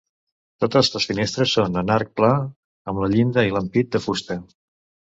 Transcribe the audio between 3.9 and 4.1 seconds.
de